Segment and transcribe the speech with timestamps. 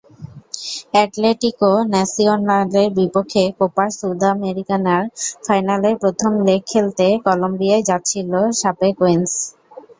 [0.93, 5.03] Atletico ন্যাসিওনালের বিপক্ষে Copa সুদামেরিকানার
[5.45, 9.33] ফাইনালের প্রথম লেগ খেলতে কলম্বিয়ায় যাচ্ছিল শাপেকোয়েনস।